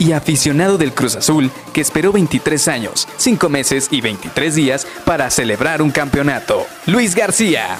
y 0.00 0.12
aficionado 0.12 0.78
del 0.78 0.92
Cruz 0.92 1.14
Azul 1.14 1.50
que 1.72 1.82
esperó 1.82 2.10
23 2.10 2.66
años, 2.68 3.06
5 3.18 3.48
meses 3.48 3.88
y 3.92 4.00
23 4.00 4.54
días 4.56 4.86
para 5.04 5.30
celebrar 5.30 5.82
un 5.82 5.90
campeonato. 5.92 6.66
Luis 6.86 7.14
García. 7.14 7.78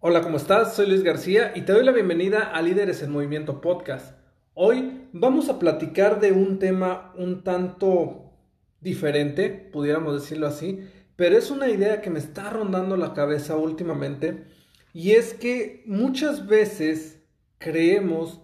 Hola, 0.00 0.22
¿cómo 0.22 0.38
estás? 0.38 0.74
Soy 0.74 0.88
Luis 0.88 1.02
García 1.02 1.52
y 1.54 1.62
te 1.62 1.72
doy 1.72 1.84
la 1.84 1.92
bienvenida 1.92 2.44
a 2.44 2.62
Líderes 2.62 3.02
en 3.02 3.12
Movimiento 3.12 3.60
Podcast. 3.60 4.16
Hoy 4.54 5.02
vamos 5.12 5.50
a 5.50 5.58
platicar 5.58 6.18
de 6.18 6.32
un 6.32 6.58
tema 6.58 7.12
un 7.18 7.44
tanto 7.44 8.32
diferente, 8.80 9.50
pudiéramos 9.50 10.14
decirlo 10.14 10.46
así, 10.46 10.80
pero 11.18 11.36
es 11.36 11.50
una 11.50 11.68
idea 11.68 12.00
que 12.00 12.10
me 12.10 12.20
está 12.20 12.48
rondando 12.48 12.96
la 12.96 13.12
cabeza 13.12 13.56
últimamente 13.56 14.44
y 14.92 15.10
es 15.10 15.34
que 15.34 15.82
muchas 15.84 16.46
veces 16.46 17.20
creemos 17.58 18.40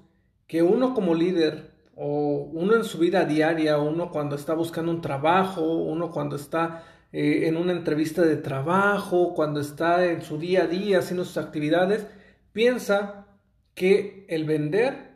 que 0.48 0.64
uno 0.64 0.92
como 0.92 1.14
líder 1.14 1.70
o 1.94 2.50
uno 2.52 2.74
en 2.74 2.82
su 2.82 2.98
vida 2.98 3.26
diaria, 3.26 3.78
uno 3.78 4.10
cuando 4.10 4.34
está 4.34 4.54
buscando 4.54 4.90
un 4.90 5.00
trabajo, 5.00 5.62
uno 5.62 6.10
cuando 6.10 6.34
está 6.34 6.82
eh, 7.12 7.46
en 7.46 7.56
una 7.58 7.70
entrevista 7.70 8.22
de 8.22 8.38
trabajo, 8.38 9.34
cuando 9.34 9.60
está 9.60 10.04
en 10.06 10.22
su 10.22 10.36
día 10.36 10.64
a 10.64 10.66
día 10.66 10.98
haciendo 10.98 11.24
sus 11.24 11.36
actividades, 11.36 12.08
piensa 12.52 13.28
que 13.76 14.26
el 14.28 14.46
vender 14.46 15.13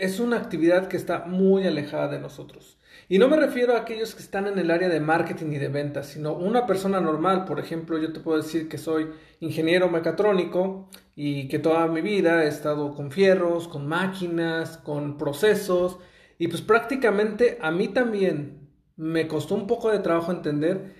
es 0.00 0.18
una 0.18 0.36
actividad 0.36 0.88
que 0.88 0.96
está 0.96 1.26
muy 1.26 1.66
alejada 1.66 2.08
de 2.08 2.18
nosotros. 2.18 2.78
Y 3.08 3.18
no 3.18 3.28
me 3.28 3.36
refiero 3.36 3.74
a 3.74 3.80
aquellos 3.80 4.14
que 4.14 4.22
están 4.22 4.46
en 4.46 4.58
el 4.58 4.70
área 4.70 4.88
de 4.88 5.00
marketing 5.00 5.52
y 5.52 5.58
de 5.58 5.68
ventas, 5.68 6.06
sino 6.06 6.32
una 6.32 6.66
persona 6.66 7.00
normal. 7.00 7.44
Por 7.44 7.60
ejemplo, 7.60 7.98
yo 7.98 8.12
te 8.12 8.20
puedo 8.20 8.38
decir 8.38 8.68
que 8.68 8.78
soy 8.78 9.10
ingeniero 9.40 9.90
mecatrónico 9.90 10.88
y 11.14 11.48
que 11.48 11.58
toda 11.58 11.86
mi 11.86 12.00
vida 12.00 12.44
he 12.44 12.48
estado 12.48 12.94
con 12.94 13.10
fierros, 13.10 13.68
con 13.68 13.86
máquinas, 13.86 14.78
con 14.78 15.18
procesos. 15.18 15.98
Y 16.38 16.48
pues 16.48 16.62
prácticamente 16.62 17.58
a 17.60 17.70
mí 17.70 17.88
también 17.88 18.70
me 18.96 19.28
costó 19.28 19.54
un 19.54 19.66
poco 19.66 19.90
de 19.90 19.98
trabajo 19.98 20.32
entender 20.32 20.94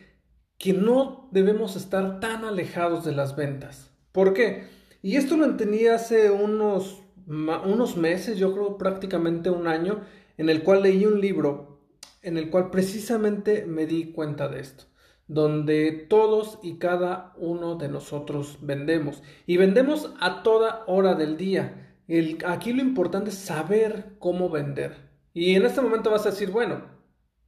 que 0.58 0.74
no 0.74 1.28
debemos 1.32 1.76
estar 1.76 2.20
tan 2.20 2.44
alejados 2.44 3.04
de 3.04 3.12
las 3.12 3.34
ventas. 3.34 3.90
¿Por 4.12 4.34
qué? 4.34 4.64
Y 5.02 5.16
esto 5.16 5.36
lo 5.36 5.46
entendí 5.46 5.86
hace 5.86 6.30
unos, 6.30 7.02
unos 7.30 7.96
meses, 7.96 8.38
yo 8.38 8.52
creo 8.52 8.76
prácticamente 8.76 9.50
un 9.50 9.68
año, 9.68 10.00
en 10.36 10.48
el 10.48 10.62
cual 10.62 10.82
leí 10.82 11.06
un 11.06 11.20
libro 11.20 11.78
en 12.22 12.36
el 12.36 12.50
cual 12.50 12.70
precisamente 12.70 13.64
me 13.66 13.86
di 13.86 14.12
cuenta 14.12 14.48
de 14.48 14.60
esto, 14.60 14.84
donde 15.26 15.92
todos 15.92 16.58
y 16.62 16.78
cada 16.78 17.32
uno 17.36 17.76
de 17.76 17.88
nosotros 17.88 18.58
vendemos 18.60 19.22
y 19.46 19.56
vendemos 19.56 20.12
a 20.20 20.42
toda 20.42 20.84
hora 20.86 21.14
del 21.14 21.36
día. 21.36 21.96
El, 22.08 22.38
aquí 22.44 22.72
lo 22.72 22.82
importante 22.82 23.30
es 23.30 23.36
saber 23.36 24.16
cómo 24.18 24.50
vender. 24.50 25.10
Y 25.32 25.54
en 25.54 25.64
este 25.64 25.80
momento 25.80 26.10
vas 26.10 26.26
a 26.26 26.30
decir, 26.30 26.50
bueno, 26.50 26.82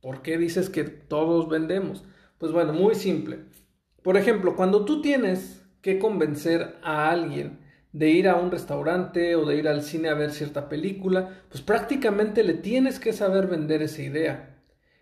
¿por 0.00 0.22
qué 0.22 0.38
dices 0.38 0.70
que 0.70 0.84
todos 0.84 1.48
vendemos? 1.48 2.04
Pues 2.38 2.52
bueno, 2.52 2.72
muy 2.72 2.94
simple. 2.94 3.40
Por 4.02 4.16
ejemplo, 4.16 4.54
cuando 4.54 4.84
tú 4.84 5.02
tienes 5.02 5.66
que 5.82 5.98
convencer 5.98 6.76
a 6.82 7.10
alguien 7.10 7.61
de 7.92 8.10
ir 8.10 8.28
a 8.28 8.36
un 8.36 8.50
restaurante 8.50 9.36
o 9.36 9.44
de 9.44 9.56
ir 9.56 9.68
al 9.68 9.82
cine 9.82 10.08
a 10.08 10.14
ver 10.14 10.32
cierta 10.32 10.68
película, 10.68 11.42
pues 11.48 11.62
prácticamente 11.62 12.42
le 12.42 12.54
tienes 12.54 12.98
que 12.98 13.12
saber 13.12 13.46
vender 13.46 13.82
esa 13.82 14.02
idea. 14.02 14.58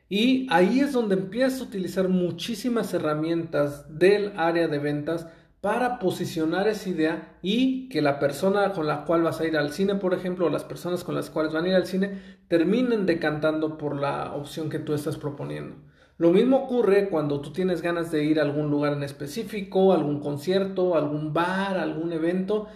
Y 0.09 0.49
ahí 0.51 0.81
es 0.81 0.93
donde 0.93 1.15
empiezas 1.15 1.61
a 1.61 1.65
utilizar 1.65 2.09
muchísimas 2.09 2.93
herramientas 2.93 3.97
del 3.97 4.33
área 4.37 4.67
de 4.67 4.81
ventas 4.81 5.29
para 5.61 5.99
posicionar 5.99 6.67
esa 6.69 6.89
idea 6.89 7.39
y 7.43 7.89
que 7.91 8.03
la 8.03 8.19
persona 8.19 8.73
con 8.73 8.87
la 8.87 9.05
cual 9.05 9.23
vas 9.23 9.41
a 9.41 9.47
ir 9.47 9.57
al 9.57 9.73
cine, 9.73 9.95
por 9.95 10.15
ejemplo, 10.15 10.47
o 10.47 10.51
las 10.51 10.65
personas 10.65 11.05
con 11.05 11.15
las 11.15 11.31
cuales 11.31 11.53
van 11.53 11.67
a 11.67 11.69
ir 11.69 11.75
al 11.75 11.87
cine, 11.87 12.21
terminen 12.49 13.07
decantando 13.07 13.79
por 13.79 14.01
la 14.01 14.33
opción 14.35 14.71
que 14.71 14.79
tú 14.79 14.95
estás 14.95 15.17
proponiendo. 15.17 15.77
Lo 16.21 16.33
mismo 16.33 16.59
ocurre 16.59 17.09
cuando 17.09 17.41
tú 17.41 17.51
tienes 17.51 17.81
ganas 17.81 18.11
de 18.11 18.23
ir 18.25 18.41
a 18.41 18.43
algún 18.43 18.71
lugar 18.71 18.93
en 18.93 19.03
específico, 19.03 19.95
algún 19.95 20.21
concierto, 20.21 20.95
algún 20.95 21.33
bar, 21.33 21.79
algún 21.79 22.13
evento 22.13 22.67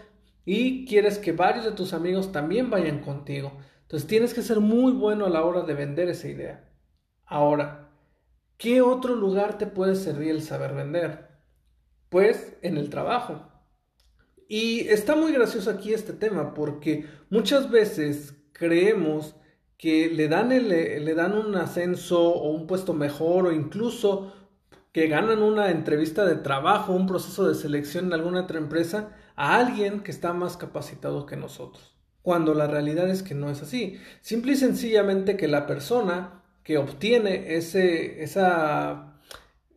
y 0.46 0.86
quieres 0.86 1.18
que 1.18 1.32
varios 1.32 1.66
de 1.66 1.72
tus 1.72 1.92
amigos 1.92 2.32
también 2.32 2.70
vayan 2.70 3.02
contigo. 3.02 3.52
Entonces 3.82 4.08
tienes 4.08 4.32
que 4.32 4.40
ser 4.40 4.60
muy 4.60 4.92
bueno 4.92 5.26
a 5.26 5.28
la 5.28 5.44
hora 5.44 5.60
de 5.60 5.74
vender 5.74 6.08
esa 6.08 6.26
idea. 6.26 6.72
Ahora, 7.26 7.90
¿qué 8.56 8.80
otro 8.80 9.14
lugar 9.14 9.58
te 9.58 9.66
puede 9.66 9.94
servir 9.94 10.30
el 10.30 10.40
saber 10.40 10.72
vender? 10.72 11.28
Pues 12.08 12.56
en 12.62 12.78
el 12.78 12.88
trabajo. 12.88 13.46
Y 14.48 14.88
está 14.88 15.16
muy 15.16 15.32
gracioso 15.32 15.68
aquí 15.68 15.92
este 15.92 16.14
tema 16.14 16.54
porque 16.54 17.04
muchas 17.28 17.70
veces 17.70 18.42
creemos 18.52 19.36
que 19.78 20.08
le 20.08 20.28
dan, 20.28 20.48
le 20.48 21.14
dan 21.14 21.34
un 21.34 21.56
ascenso 21.56 22.20
o 22.20 22.50
un 22.50 22.66
puesto 22.66 22.94
mejor 22.94 23.46
o 23.46 23.52
incluso 23.52 24.32
que 24.94 25.08
ganan 25.08 25.42
una 25.42 25.72
entrevista 25.72 26.24
de 26.24 26.36
trabajo, 26.36 26.92
un 26.92 27.08
proceso 27.08 27.48
de 27.48 27.56
selección 27.56 28.06
en 28.06 28.12
alguna 28.12 28.42
otra 28.42 28.58
empresa 28.58 29.10
a 29.34 29.56
alguien 29.56 30.00
que 30.04 30.12
está 30.12 30.32
más 30.32 30.56
capacitado 30.56 31.26
que 31.26 31.36
nosotros. 31.36 31.96
Cuando 32.22 32.54
la 32.54 32.68
realidad 32.68 33.10
es 33.10 33.24
que 33.24 33.34
no 33.34 33.50
es 33.50 33.60
así. 33.60 33.98
Simple 34.20 34.52
y 34.52 34.56
sencillamente 34.56 35.36
que 35.36 35.48
la 35.48 35.66
persona 35.66 36.44
que 36.62 36.78
obtiene 36.78 37.56
ese, 37.56 38.22
esa, 38.22 39.18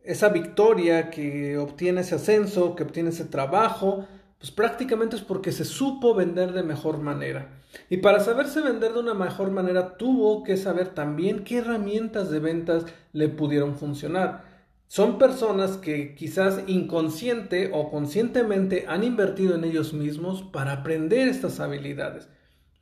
esa 0.04 0.28
victoria, 0.28 1.10
que 1.10 1.58
obtiene 1.58 2.02
ese 2.02 2.14
ascenso, 2.14 2.76
que 2.76 2.84
obtiene 2.84 3.10
ese 3.10 3.24
trabajo, 3.24 4.06
pues 4.38 4.50
prácticamente 4.50 5.16
es 5.16 5.22
porque 5.22 5.52
se 5.52 5.64
supo 5.64 6.14
vender 6.14 6.52
de 6.52 6.62
mejor 6.62 6.98
manera. 6.98 7.60
Y 7.90 7.98
para 7.98 8.20
saberse 8.20 8.60
vender 8.60 8.92
de 8.92 9.00
una 9.00 9.14
mejor 9.14 9.50
manera 9.50 9.96
tuvo 9.96 10.42
que 10.44 10.56
saber 10.56 10.88
también 10.88 11.44
qué 11.44 11.58
herramientas 11.58 12.30
de 12.30 12.38
ventas 12.38 12.86
le 13.12 13.28
pudieron 13.28 13.76
funcionar. 13.76 14.44
Son 14.86 15.18
personas 15.18 15.76
que 15.76 16.14
quizás 16.14 16.62
inconsciente 16.66 17.70
o 17.74 17.90
conscientemente 17.90 18.86
han 18.88 19.04
invertido 19.04 19.54
en 19.54 19.64
ellos 19.64 19.92
mismos 19.92 20.42
para 20.42 20.72
aprender 20.72 21.28
estas 21.28 21.60
habilidades 21.60 22.28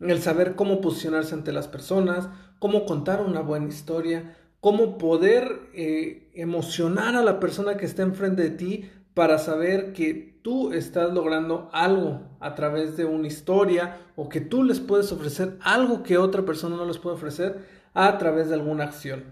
el 0.00 0.21
saber 0.22 0.55
cómo 0.55 0.81
posicionarse 0.81 1.34
ante 1.34 1.53
las 1.53 1.69
personas, 1.69 2.28
cómo 2.59 2.84
contar 2.84 3.22
una 3.22 3.41
buena 3.41 3.69
historia, 3.69 4.37
cómo 4.61 4.99
poder 4.99 5.71
eh, 5.75 6.31
emocionar 6.34 7.16
a 7.16 7.22
la 7.22 7.41
persona 7.41 7.77
que 7.77 7.87
está 7.87 8.03
enfrente 8.03 8.43
de 8.43 8.50
ti 8.50 8.91
para 9.16 9.38
saber 9.38 9.94
que 9.94 10.38
tú 10.43 10.75
estás 10.75 11.10
logrando 11.10 11.71
algo 11.72 12.37
a 12.38 12.54
través 12.54 12.99
de 12.99 13.06
una 13.06 13.28
historia 13.28 13.97
o 14.15 14.28
que 14.28 14.43
tú 14.43 14.62
les 14.62 14.78
puedes 14.78 15.10
ofrecer 15.10 15.56
algo 15.62 16.03
que 16.03 16.19
otra 16.19 16.44
persona 16.44 16.77
no 16.77 16.84
les 16.84 16.99
puede 16.99 17.16
ofrecer 17.16 17.65
a 17.94 18.19
través 18.19 18.50
de 18.50 18.56
alguna 18.56 18.84
acción. 18.84 19.25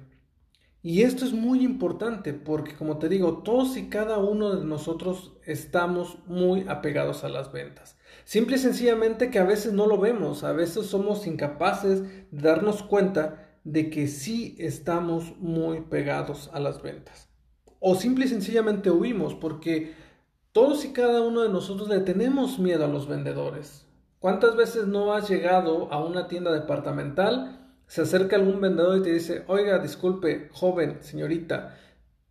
Y 0.81 1.03
esto 1.03 1.27
es 1.27 1.35
muy 1.35 1.63
importante 1.63 2.33
porque, 2.33 2.75
como 2.75 2.97
te 2.97 3.11
digo, 3.11 3.43
todos 3.43 3.77
y 3.77 3.91
cada 3.91 4.17
uno 4.17 4.57
de 4.57 4.65
nosotros 4.65 5.35
estamos 5.45 6.17
muy 6.25 6.65
apegados 6.67 7.23
a 7.23 7.29
las 7.29 7.53
ventas. 7.53 7.99
Simple 8.25 8.57
y 8.57 8.61
sencillamente 8.61 9.31
que 9.31 9.39
a 9.39 9.45
veces 9.45 9.75
no 9.75 9.87
lo 9.87 9.99
vemos, 9.99 10.45
a 10.45 10.53
veces 10.53 10.87
somos 10.87 11.27
incapaces 11.27 12.03
de 12.31 12.43
darnos 12.43 12.83
cuenta 12.83 13.51
de 13.65 13.91
que 13.91 14.07
sí 14.07 14.57
estamos 14.59 15.37
muy 15.41 15.83
pegados 15.83 16.49
a 16.55 16.59
las 16.59 16.81
ventas. 16.81 17.34
O 17.81 17.95
simple 17.95 18.25
y 18.25 18.29
sencillamente 18.29 18.91
huimos 18.91 19.35
porque 19.35 19.95
todos 20.53 20.85
y 20.85 20.93
cada 20.93 21.23
uno 21.23 21.43
de 21.43 21.49
nosotros 21.49 21.89
le 21.89 22.01
tenemos 22.01 22.59
miedo 22.59 22.85
a 22.85 22.89
los 22.89 23.09
vendedores. 23.09 23.87
¿Cuántas 24.19 24.57
veces 24.57 24.87
no 24.87 25.13
has 25.13 25.29
llegado 25.29 25.93
a 25.93 26.03
una 26.03 26.29
tienda 26.29 26.53
departamental, 26.53 27.61
se 27.87 28.03
acerca 28.03 28.37
algún 28.37 28.61
vendedor 28.61 28.99
y 28.99 29.03
te 29.03 29.13
dice, 29.13 29.45
oiga, 29.49 29.79
disculpe, 29.79 30.49
joven, 30.53 30.99
señorita, 31.03 31.77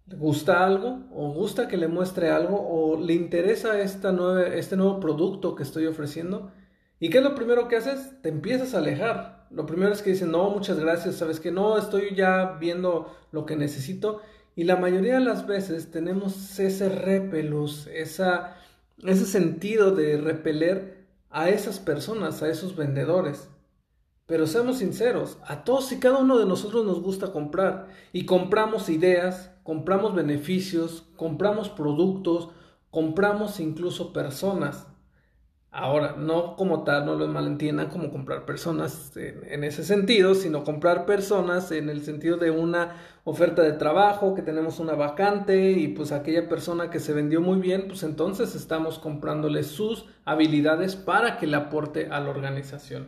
¿Le 0.05 0.17
gusta 0.17 0.65
algo? 0.65 1.03
¿O 1.13 1.31
gusta 1.31 1.67
que 1.67 1.77
le 1.77 1.87
muestre 1.87 2.29
algo? 2.29 2.57
¿O 2.59 2.99
le 2.99 3.13
interesa 3.13 3.79
esta 3.79 4.11
este 4.53 4.75
nuevo 4.75 4.99
producto 4.99 5.55
que 5.55 5.63
estoy 5.63 5.85
ofreciendo? 5.85 6.51
¿Y 6.99 7.09
qué 7.09 7.19
es 7.19 7.23
lo 7.23 7.35
primero 7.35 7.67
que 7.67 7.77
haces? 7.77 8.21
Te 8.21 8.29
empiezas 8.29 8.73
a 8.73 8.79
alejar. 8.79 9.47
Lo 9.49 9.65
primero 9.65 9.93
es 9.93 10.01
que 10.01 10.09
dicen, 10.09 10.31
no, 10.31 10.49
muchas 10.49 10.79
gracias, 10.79 11.15
sabes 11.15 11.39
que 11.39 11.51
no, 11.51 11.77
estoy 11.77 12.15
ya 12.15 12.57
viendo 12.59 13.15
lo 13.31 13.45
que 13.45 13.55
necesito. 13.55 14.21
Y 14.55 14.65
la 14.65 14.75
mayoría 14.75 15.15
de 15.15 15.25
las 15.25 15.47
veces 15.47 15.89
tenemos 15.89 16.59
ese 16.59 16.89
repelus, 16.89 17.87
esa, 17.87 18.57
ese 19.03 19.25
sentido 19.25 19.91
de 19.95 20.17
repeler 20.17 21.07
a 21.31 21.49
esas 21.49 21.79
personas, 21.79 22.43
a 22.43 22.49
esos 22.49 22.75
vendedores. 22.75 23.49
Pero 24.27 24.45
seamos 24.45 24.77
sinceros, 24.77 25.37
a 25.45 25.63
todos 25.63 25.91
y 25.91 25.99
cada 25.99 26.19
uno 26.19 26.37
de 26.37 26.45
nosotros 26.45 26.85
nos 26.85 27.01
gusta 27.01 27.31
comprar 27.31 27.89
y 28.13 28.25
compramos 28.25 28.89
ideas, 28.89 29.51
compramos 29.63 30.13
beneficios, 30.13 31.09
compramos 31.17 31.69
productos, 31.69 32.49
compramos 32.91 33.59
incluso 33.59 34.13
personas. 34.13 34.87
Ahora, 35.75 36.13
no 36.15 36.55
como 36.55 36.83
tal, 36.83 37.07
no 37.07 37.15
lo 37.15 37.27
malentiendan 37.27 37.89
como 37.89 38.11
comprar 38.11 38.45
personas 38.45 39.11
en, 39.17 39.63
ese 39.63 39.83
sentido, 39.83 40.35
sino 40.35 40.63
comprar 40.63 41.07
personas 41.07 41.71
en 41.71 41.89
el 41.89 42.03
sentido 42.03 42.37
de 42.37 42.51
una 42.51 42.97
oferta 43.23 43.63
de 43.63 43.73
trabajo, 43.73 44.35
que 44.35 44.43
tenemos 44.43 44.79
una 44.79 44.93
vacante 44.93 45.71
y 45.71 45.87
pues 45.87 46.11
aquella 46.11 46.47
persona 46.47 46.91
que 46.91 46.99
se 46.99 47.13
vendió 47.13 47.41
muy 47.41 47.59
bien, 47.59 47.87
pues 47.87 48.03
entonces 48.03 48.53
estamos 48.53 48.99
comprándole 48.99 49.63
sus 49.63 50.05
habilidades 50.25 50.95
para 50.95 51.39
que 51.39 51.47
le 51.47 51.57
aporte 51.57 52.07
a 52.11 52.19
la 52.19 52.29
organización. 52.29 53.07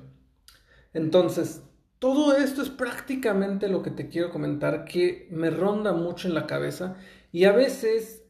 Entonces, 0.91 1.61
todo 1.99 2.35
esto 2.35 2.63
es 2.63 2.69
prácticamente 2.69 3.69
lo 3.69 3.83
que 3.83 3.91
te 3.91 4.09
quiero 4.09 4.31
comentar 4.31 4.85
que 4.85 5.27
me 5.29 5.51
ronda 5.51 5.93
mucho 5.93 6.27
en 6.27 6.33
la 6.33 6.47
cabeza 6.47 6.95
y 7.31 7.45
a 7.45 7.51
veces 7.51 8.24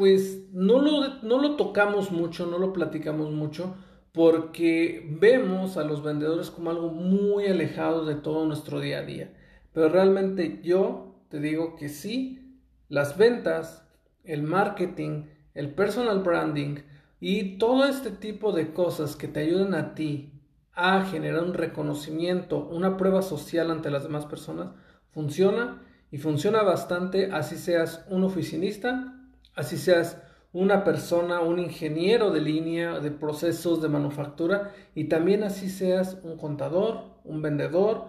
pues 0.00 0.44
no 0.54 0.80
lo, 0.80 1.20
no 1.22 1.42
lo 1.42 1.56
tocamos 1.56 2.10
mucho, 2.10 2.46
no 2.46 2.56
lo 2.56 2.72
platicamos 2.72 3.30
mucho, 3.32 3.76
porque 4.12 5.06
vemos 5.20 5.76
a 5.76 5.84
los 5.84 6.02
vendedores 6.02 6.50
como 6.50 6.70
algo 6.70 6.88
muy 6.88 7.44
alejado 7.44 8.06
de 8.06 8.14
todo 8.14 8.46
nuestro 8.46 8.80
día 8.80 9.00
a 9.00 9.02
día. 9.02 9.34
Pero 9.74 9.90
realmente 9.90 10.62
yo 10.64 11.16
te 11.28 11.38
digo 11.38 11.76
que 11.76 11.90
sí, 11.90 12.56
las 12.88 13.18
ventas, 13.18 13.86
el 14.24 14.42
marketing, 14.42 15.26
el 15.52 15.74
personal 15.74 16.20
branding 16.20 16.76
y 17.20 17.58
todo 17.58 17.84
este 17.84 18.10
tipo 18.10 18.52
de 18.52 18.72
cosas 18.72 19.16
que 19.16 19.28
te 19.28 19.40
ayuden 19.40 19.74
a 19.74 19.94
ti 19.94 20.32
a 20.72 21.04
generar 21.04 21.44
un 21.44 21.52
reconocimiento, 21.52 22.66
una 22.68 22.96
prueba 22.96 23.20
social 23.20 23.70
ante 23.70 23.90
las 23.90 24.04
demás 24.04 24.24
personas, 24.24 24.70
funciona 25.10 25.82
y 26.10 26.16
funciona 26.16 26.62
bastante 26.62 27.30
así 27.32 27.56
seas 27.56 28.06
un 28.08 28.24
oficinista 28.24 29.18
así 29.54 29.76
seas 29.76 30.16
una 30.52 30.82
persona, 30.82 31.40
un 31.40 31.58
ingeniero 31.58 32.30
de 32.30 32.40
línea, 32.40 32.98
de 32.98 33.10
procesos 33.10 33.80
de 33.80 33.88
manufactura 33.88 34.72
y 34.94 35.04
también 35.04 35.44
así 35.44 35.68
seas 35.68 36.18
un 36.22 36.36
contador, 36.36 37.04
un 37.24 37.40
vendedor 37.40 38.06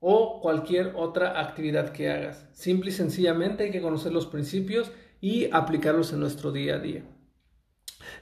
o 0.00 0.40
cualquier 0.40 0.92
otra 0.96 1.40
actividad 1.40 1.90
que 1.90 2.10
hagas. 2.10 2.46
Simple 2.52 2.90
y 2.90 2.92
sencillamente 2.92 3.64
hay 3.64 3.70
que 3.70 3.80
conocer 3.80 4.12
los 4.12 4.26
principios 4.26 4.90
y 5.20 5.48
aplicarlos 5.52 6.12
en 6.12 6.20
nuestro 6.20 6.52
día 6.52 6.76
a 6.76 6.78
día. 6.78 7.04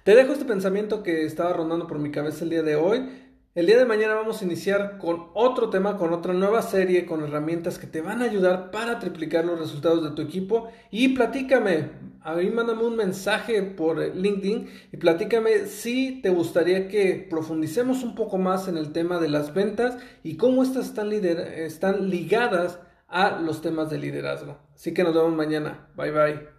Te 0.04 0.14
dejo 0.14 0.32
este 0.32 0.44
pensamiento 0.44 1.02
que 1.02 1.24
estaba 1.24 1.52
rondando 1.52 1.86
por 1.86 1.98
mi 1.98 2.10
cabeza 2.10 2.44
el 2.44 2.50
día 2.50 2.62
de 2.62 2.76
hoy. 2.76 3.08
El 3.54 3.66
día 3.66 3.78
de 3.78 3.86
mañana 3.86 4.14
vamos 4.14 4.40
a 4.40 4.44
iniciar 4.44 4.98
con 4.98 5.28
otro 5.34 5.70
tema, 5.70 5.96
con 5.96 6.12
otra 6.12 6.32
nueva 6.32 6.60
serie, 6.62 7.06
con 7.06 7.22
herramientas 7.22 7.78
que 7.78 7.86
te 7.86 8.00
van 8.00 8.20
a 8.20 8.24
ayudar 8.24 8.70
para 8.70 8.98
triplicar 8.98 9.44
los 9.44 9.58
resultados 9.58 10.02
de 10.02 10.10
tu 10.10 10.22
equipo. 10.22 10.68
Y 10.90 11.10
platícame, 11.10 11.90
a 12.24 12.34
mí 12.34 12.48
mándame 12.48 12.84
un 12.84 12.96
mensaje 12.96 13.62
por 13.62 13.98
LinkedIn 13.98 14.68
y 14.92 14.96
platícame 14.96 15.66
si 15.66 16.22
te 16.22 16.30
gustaría 16.30 16.88
que 16.88 17.26
profundicemos 17.28 18.02
un 18.02 18.14
poco 18.14 18.38
más 18.38 18.66
en 18.66 18.78
el 18.78 18.92
tema 18.92 19.20
de 19.20 19.28
las 19.28 19.52
ventas 19.52 19.98
y 20.22 20.38
cómo 20.38 20.62
estas 20.62 20.86
están, 20.86 21.12
están 21.12 22.08
ligadas 22.08 22.80
a 23.08 23.38
los 23.40 23.60
temas 23.60 23.90
de 23.90 23.98
liderazgo. 23.98 24.56
Así 24.74 24.94
que 24.94 25.04
nos 25.04 25.14
vemos 25.14 25.34
mañana. 25.34 25.88
Bye 25.96 26.10
bye. 26.10 26.53